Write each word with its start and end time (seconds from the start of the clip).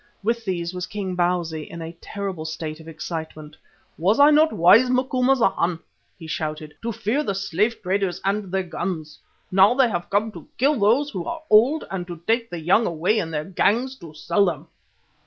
With 0.23 0.45
these 0.45 0.73
was 0.73 0.87
King 0.87 1.15
Bausi, 1.15 1.61
in 1.69 1.79
a 1.79 1.91
terrible 2.01 2.43
state 2.43 2.79
of 2.79 2.87
excitement. 2.87 3.55
"Was 3.99 4.19
I 4.19 4.31
not 4.31 4.51
wise, 4.51 4.89
Macumazana," 4.89 5.77
he 6.17 6.25
shouted, 6.25 6.73
"to 6.81 6.91
fear 6.91 7.21
the 7.21 7.35
slave 7.35 7.79
traders 7.83 8.19
and 8.25 8.51
their 8.51 8.63
guns? 8.63 9.19
Now 9.51 9.75
they 9.75 9.89
have 9.91 10.09
come 10.09 10.31
to 10.31 10.47
kill 10.57 10.79
those 10.79 11.11
who 11.11 11.25
are 11.25 11.43
old 11.51 11.85
and 11.91 12.07
to 12.07 12.17
take 12.25 12.49
the 12.49 12.59
young 12.59 12.87
away 12.87 13.19
in 13.19 13.29
their 13.29 13.45
gangs 13.45 13.95
to 13.97 14.11
sell 14.15 14.45
them." 14.45 14.69